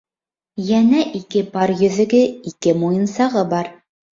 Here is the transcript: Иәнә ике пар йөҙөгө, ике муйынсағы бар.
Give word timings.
Иәнә 0.69 1.01
ике 1.19 1.43
пар 1.57 1.75
йөҙөгө, 1.75 2.25
ике 2.53 2.77
муйынсағы 2.81 3.45
бар. 3.53 3.71